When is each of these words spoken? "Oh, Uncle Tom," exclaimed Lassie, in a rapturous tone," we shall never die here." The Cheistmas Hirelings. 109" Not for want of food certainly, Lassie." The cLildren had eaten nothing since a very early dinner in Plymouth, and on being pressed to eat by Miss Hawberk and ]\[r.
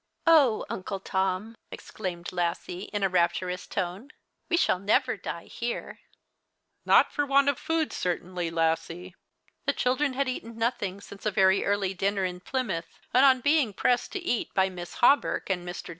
"Oh, 0.25 0.65
Uncle 0.67 0.99
Tom," 0.99 1.55
exclaimed 1.71 2.31
Lassie, 2.33 2.85
in 2.91 3.03
a 3.03 3.07
rapturous 3.07 3.67
tone," 3.67 4.09
we 4.49 4.57
shall 4.57 4.79
never 4.79 5.15
die 5.15 5.45
here." 5.45 5.99
The 6.85 6.89
Cheistmas 6.89 6.91
Hirelings. 6.91 6.95
109" 6.97 6.97
Not 6.97 7.13
for 7.13 7.25
want 7.27 7.49
of 7.49 7.59
food 7.59 7.93
certainly, 7.93 8.49
Lassie." 8.49 9.15
The 9.67 9.73
cLildren 9.75 10.15
had 10.15 10.27
eaten 10.27 10.57
nothing 10.57 11.01
since 11.01 11.27
a 11.27 11.29
very 11.29 11.63
early 11.63 11.93
dinner 11.93 12.25
in 12.25 12.39
Plymouth, 12.39 12.97
and 13.13 13.23
on 13.23 13.41
being 13.41 13.73
pressed 13.73 14.11
to 14.13 14.19
eat 14.19 14.51
by 14.55 14.69
Miss 14.69 14.95
Hawberk 14.95 15.51
and 15.51 15.69
]\[r. 15.69 15.73